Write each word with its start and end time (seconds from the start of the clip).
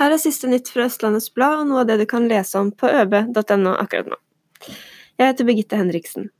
Her 0.00 0.14
er 0.14 0.20
siste 0.22 0.48
nytt 0.48 0.70
fra 0.72 0.86
Østlandets 0.88 1.28
Blad 1.36 1.58
og 1.60 1.66
noe 1.68 1.82
av 1.82 1.88
det 1.90 1.98
du 2.00 2.06
kan 2.08 2.24
lese 2.28 2.56
om 2.56 2.70
på 2.72 2.88
øb.no 2.88 3.74
akkurat 3.76 4.06
nå. 4.08 4.16
Jeg 5.20 5.26
heter 5.26 5.44
Birgitte 5.44 5.76
Henriksen. 5.76 6.30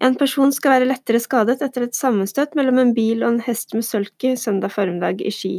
En 0.00 0.16
person 0.16 0.48
skal 0.56 0.78
være 0.78 0.88
lettere 0.88 1.20
skadet 1.20 1.60
etter 1.60 1.84
et 1.84 1.98
sammenstøt 1.98 2.56
mellom 2.56 2.80
en 2.80 2.94
bil 2.96 3.20
og 3.20 3.34
en 3.34 3.42
hest 3.44 3.76
med 3.76 3.84
sølke 3.84 4.32
søndag 4.40 4.72
formiddag 4.72 5.20
i 5.20 5.34
Ski. 5.34 5.52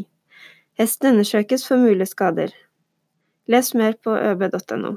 Hesten 0.82 1.12
undersøkes 1.12 1.68
for 1.70 1.78
mulige 1.78 2.10
skader. 2.10 2.50
Les 3.46 3.70
mer 3.78 3.94
på 4.02 4.18
øb.no. 4.18 4.96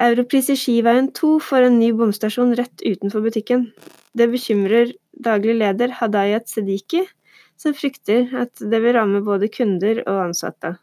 Europris 0.00 0.48
i 0.48 0.56
Skiveien 0.56 1.12
2 1.12 1.34
får 1.44 1.68
en 1.68 1.78
ny 1.82 1.92
bomstasjon 1.92 2.56
rett 2.56 2.80
utenfor 2.80 3.28
butikken. 3.28 3.68
Det 4.16 4.32
bekymrer 4.32 4.96
daglig 5.12 5.60
leder 5.60 5.92
Hadayat 6.00 6.48
Sediki, 6.48 7.04
som 7.60 7.76
frykter 7.76 8.30
at 8.40 8.62
det 8.72 8.80
vil 8.80 8.96
ramme 8.96 9.20
både 9.24 9.50
kunder 9.52 10.00
og 10.06 10.22
ansatte. 10.30 10.78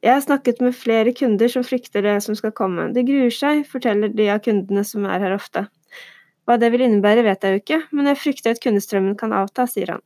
Jeg 0.00 0.12
har 0.14 0.22
snakket 0.24 0.62
med 0.64 0.76
flere 0.76 1.12
kunder 1.12 1.50
som 1.52 1.64
frykter 1.66 2.04
det 2.06 2.16
som 2.24 2.36
skal 2.38 2.54
komme. 2.56 2.88
De 2.96 3.04
gruer 3.04 3.32
seg, 3.34 3.66
forteller 3.68 4.14
de 4.16 4.30
av 4.32 4.40
kundene 4.44 4.84
som 4.88 5.04
er 5.04 5.20
her 5.20 5.34
ofte. 5.36 5.66
Hva 6.46 6.56
det 6.62 6.70
vil 6.72 6.84
innebære 6.86 7.24
vet 7.26 7.42
jeg 7.42 7.56
jo 7.56 7.62
ikke, 7.62 7.80
men 7.92 8.08
jeg 8.08 8.20
frykter 8.22 8.54
at 8.54 8.62
kundestrømmen 8.62 9.18
kan 9.18 9.34
avta, 9.36 9.66
sier 9.68 9.96
han. 9.96 10.04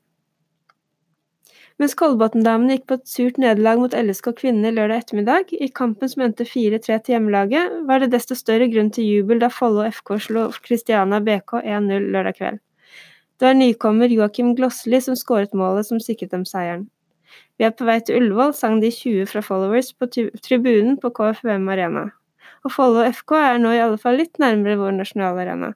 Mens 1.80 1.94
Kolbotn-damene 1.96 2.76
gikk 2.76 2.88
på 2.90 2.96
et 2.98 3.06
surt 3.08 3.38
nederlag 3.40 3.78
mot 3.80 3.94
LSK 3.96 4.34
kvinner 4.40 4.74
lørdag 4.76 5.04
ettermiddag, 5.04 5.52
i 5.52 5.68
kampen 5.72 6.10
som 6.12 6.24
endte 6.26 6.44
4-3 6.48 6.98
til 7.04 7.14
hjemmelaget, 7.14 7.78
var 7.88 8.02
det 8.02 8.10
desto 8.12 8.36
større 8.36 8.68
grunn 8.72 8.90
til 8.92 9.06
jubel 9.08 9.40
da 9.40 9.52
Follo 9.52 9.86
FK 9.88 10.16
slo 10.26 10.48
Christiana 10.58 11.22
BK 11.24 11.62
1-0 11.62 12.10
lørdag 12.16 12.36
kveld. 12.40 12.60
Det 13.40 13.46
var 13.46 13.54
nykommer 13.56 14.12
Joakim 14.12 14.50
Glossli 14.52 14.98
som 15.00 15.16
skåret 15.16 15.54
målet 15.56 15.86
som 15.88 16.00
sikret 16.04 16.34
dem 16.34 16.42
seieren. 16.44 16.82
Vi 17.56 17.64
er 17.64 17.72
på 17.72 17.86
vei 17.88 17.96
til 18.04 18.18
Ullevål, 18.20 18.50
sang 18.52 18.82
de 18.82 18.90
20 18.92 19.30
fra 19.30 19.40
Followers 19.40 19.94
på 19.96 20.10
tribunen 20.12 20.98
på 21.00 21.08
KFUM 21.16 21.70
Arena. 21.72 22.10
Og 22.68 22.74
Follo 22.74 23.00
FK 23.08 23.38
er 23.38 23.62
nå 23.62 23.72
i 23.72 23.80
alle 23.80 23.96
fall 24.02 24.20
litt 24.20 24.36
nærmere 24.42 24.76
vår 24.76 24.92
nasjonale 24.98 25.40
arena. 25.46 25.70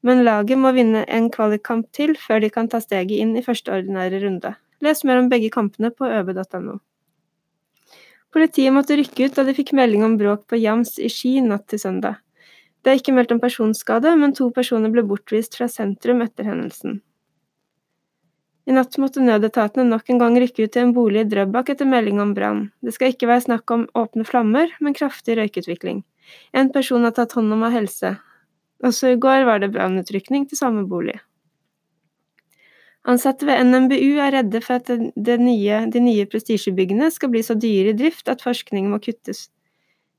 Men 0.00 0.24
laget 0.24 0.56
må 0.56 0.72
vinne 0.72 1.04
en 1.04 1.28
kvalikkamp 1.28 1.90
til 1.92 2.14
før 2.16 2.40
de 2.40 2.48
kan 2.54 2.72
ta 2.72 2.80
steget 2.80 3.20
inn 3.20 3.36
i 3.36 3.44
første 3.44 3.76
ordinære 3.76 4.22
runde. 4.24 4.54
Les 4.80 5.04
mer 5.04 5.20
om 5.20 5.28
begge 5.28 5.52
kampene 5.52 5.92
på 5.92 6.08
øb.no. 6.08 6.78
Politiet 8.32 8.72
måtte 8.72 8.96
rykke 8.96 9.28
ut 9.28 9.36
da 9.36 9.44
de 9.44 9.52
fikk 9.52 9.74
melding 9.76 10.06
om 10.06 10.16
bråk 10.16 10.48
på 10.48 10.56
Jams 10.56 10.96
i 10.96 11.12
Ski 11.12 11.42
natt 11.44 11.68
til 11.68 11.84
søndag. 11.84 12.22
Det 12.80 12.90
er 12.90 12.98
ikke 13.00 13.12
meldt 13.12 13.32
om 13.34 13.40
personskade, 13.42 14.12
men 14.16 14.32
to 14.36 14.48
personer 14.56 14.92
ble 14.92 15.04
bortvist 15.06 15.58
fra 15.58 15.68
sentrum 15.68 16.22
etter 16.24 16.48
hendelsen. 16.48 17.00
I 18.68 18.74
natt 18.76 18.96
måtte 19.02 19.22
nødetatene 19.24 19.88
nok 19.88 20.12
en 20.12 20.20
gang 20.20 20.36
rykke 20.38 20.66
ut 20.66 20.72
til 20.74 20.84
en 20.84 20.94
bolig 20.94 21.24
i 21.24 21.28
Drøbak 21.28 21.72
etter 21.72 21.88
melding 21.88 22.20
om 22.22 22.34
brann. 22.36 22.68
Det 22.84 22.94
skal 22.94 23.12
ikke 23.12 23.28
være 23.30 23.46
snakk 23.48 23.72
om 23.74 23.86
åpne 23.98 24.24
flammer, 24.28 24.70
men 24.80 24.96
kraftig 24.96 25.36
røykutvikling. 25.40 26.04
En 26.54 26.70
person 26.72 27.04
har 27.04 27.16
tatt 27.16 27.34
hånd 27.36 27.52
om 27.56 27.64
av 27.66 27.74
helse. 27.74 28.14
Også 28.86 29.12
i 29.12 29.18
går 29.20 29.44
var 29.48 29.60
det 29.60 29.72
brannutrykning 29.74 30.46
til 30.48 30.60
samme 30.60 30.86
bolig. 30.88 31.18
Ansatte 33.08 33.48
ved 33.48 33.64
NMBU 33.64 34.20
er 34.20 34.34
redde 34.36 34.60
for 34.60 34.76
at 34.76 34.90
nye, 35.40 35.78
de 35.90 36.02
nye 36.04 36.26
prestisjebyggene 36.28 37.08
skal 37.12 37.32
bli 37.32 37.42
så 37.44 37.56
dyre 37.56 37.94
i 37.94 37.96
drift 37.96 38.28
at 38.28 38.44
forskning 38.44 38.90
må 38.92 39.00
kuttes. 39.02 39.48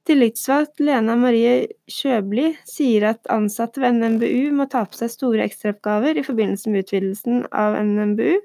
Tillitsvalgt 0.09 0.81
Lena 0.81 1.13
Marie 1.13 1.67
Kjøbli 1.91 2.47
sier 2.65 3.03
at 3.11 3.27
ansatte 3.29 3.83
ved 3.83 3.99
NMBU 3.99 4.49
må 4.57 4.65
ta 4.69 4.81
på 4.89 4.97
seg 4.97 5.11
store 5.13 5.45
ekstraoppgaver 5.45 6.17
i 6.17 6.25
forbindelse 6.25 6.73
med 6.73 6.87
utvidelsen 6.87 7.43
av 7.53 7.77
NMBU, 7.85 8.39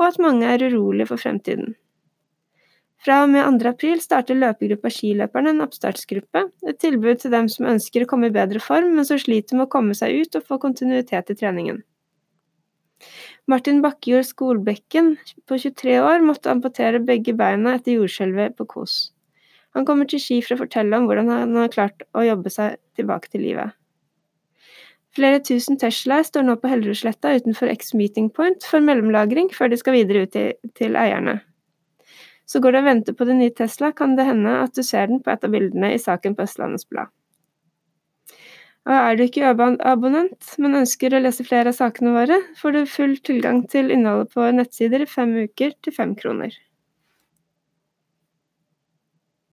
og 0.00 0.06
at 0.06 0.20
mange 0.24 0.48
er 0.48 0.64
urolige 0.64 1.10
for 1.10 1.20
fremtiden. 1.20 1.74
Fra 3.04 3.18
og 3.20 3.34
med 3.34 3.44
2. 3.60 3.68
april 3.68 4.00
starter 4.00 4.38
løpegruppa 4.38 4.88
Skiløperne 4.88 5.52
en 5.52 5.60
oppstartsgruppe, 5.66 6.46
et 6.64 6.78
tilbud 6.80 7.20
til 7.20 7.34
dem 7.34 7.50
som 7.52 7.68
ønsker 7.68 8.06
å 8.06 8.08
komme 8.08 8.30
i 8.30 8.32
bedre 8.32 8.62
form, 8.64 8.94
men 8.96 9.04
som 9.04 9.20
sliter 9.20 9.58
med 9.58 9.66
å 9.66 9.72
komme 9.74 9.92
seg 9.98 10.22
ut 10.22 10.38
og 10.40 10.46
få 10.48 10.56
kontinuitet 10.62 11.34
i 11.34 11.36
treningen. 11.36 11.82
Martin 13.44 13.82
Bakkejord 13.84 14.24
Skolbekken 14.24 15.18
på 15.44 15.60
23 15.60 15.98
år 16.00 16.24
måtte 16.24 16.48
amputere 16.48 17.02
begge 17.04 17.36
beina 17.36 17.74
etter 17.76 17.98
jordskjelvet 17.98 18.56
på 18.56 18.64
Kos. 18.72 19.13
Han 19.74 19.86
kommer 19.86 20.08
til 20.10 20.22
Ski 20.22 20.40
for 20.44 20.54
å 20.54 20.62
fortelle 20.64 20.98
om 20.98 21.08
hvordan 21.08 21.32
han 21.32 21.56
har 21.58 21.72
klart 21.72 22.04
å 22.14 22.22
jobbe 22.24 22.52
seg 22.52 22.78
tilbake 22.98 23.32
til 23.32 23.42
livet. 23.46 23.74
Flere 25.14 25.38
tusen 25.46 25.78
Teslaer 25.78 26.26
står 26.26 26.46
nå 26.46 26.56
på 26.58 26.70
Hellerudsletta 26.70 27.36
utenfor 27.38 27.70
X 27.70 27.92
Meeting 27.94 28.30
Point 28.34 28.66
for 28.66 28.82
mellomlagring 28.82 29.50
før 29.54 29.70
de 29.70 29.78
skal 29.78 29.94
videre 29.94 30.24
ut 30.24 30.32
til, 30.34 30.54
til 30.74 30.98
eierne. 30.98 31.38
Så 32.50 32.60
går 32.60 32.74
det 32.74 32.80
å 32.82 32.88
vente 32.88 33.14
på 33.16 33.26
den 33.28 33.38
nye 33.40 33.54
Tesla, 33.54 33.92
kan 33.94 34.18
det 34.18 34.26
hende 34.26 34.56
at 34.64 34.74
du 34.74 34.82
ser 34.82 35.06
den 35.08 35.22
på 35.22 35.30
et 35.32 35.46
av 35.46 35.54
bildene 35.54 35.94
i 35.94 36.00
saken 36.02 36.34
på 36.34 36.44
Østlandets 36.44 36.88
Blad. 36.90 37.12
Og 38.84 38.92
er 38.92 39.16
du 39.16 39.22
ikke 39.24 39.54
abonnent, 39.54 40.50
men 40.60 40.80
ønsker 40.82 41.14
å 41.14 41.22
lese 41.22 41.46
flere 41.46 41.72
av 41.72 41.78
sakene 41.78 42.12
våre, 42.12 42.36
får 42.58 42.74
du 42.74 42.82
full 42.90 43.14
tilgang 43.24 43.62
til 43.70 43.88
innholdet 43.94 44.34
på 44.34 44.50
nettsider 44.58 45.06
i 45.06 45.08
fem 45.08 45.32
uker 45.46 45.72
til 45.80 45.94
fem 45.96 46.12
kroner. 46.18 46.52